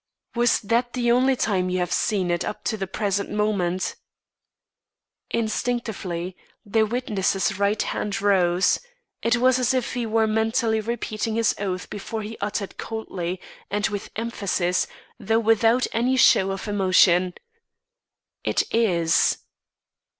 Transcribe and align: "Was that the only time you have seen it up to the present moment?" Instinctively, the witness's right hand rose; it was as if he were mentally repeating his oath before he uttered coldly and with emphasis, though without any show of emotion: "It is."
"Was 0.33 0.61
that 0.61 0.93
the 0.93 1.11
only 1.11 1.35
time 1.35 1.69
you 1.69 1.77
have 1.77 1.91
seen 1.91 2.31
it 2.31 2.43
up 2.43 2.63
to 2.63 2.75
the 2.75 2.87
present 2.87 3.29
moment?" 3.31 3.97
Instinctively, 5.29 6.35
the 6.65 6.87
witness's 6.87 7.59
right 7.59 7.79
hand 7.79 8.19
rose; 8.19 8.79
it 9.21 9.37
was 9.37 9.59
as 9.59 9.75
if 9.75 9.93
he 9.93 10.07
were 10.07 10.25
mentally 10.25 10.79
repeating 10.79 11.35
his 11.35 11.53
oath 11.59 11.87
before 11.91 12.23
he 12.23 12.35
uttered 12.41 12.79
coldly 12.79 13.39
and 13.69 13.89
with 13.89 14.09
emphasis, 14.15 14.87
though 15.19 15.39
without 15.39 15.85
any 15.93 16.17
show 16.17 16.49
of 16.49 16.67
emotion: 16.67 17.35
"It 18.43 18.63
is." 18.73 19.37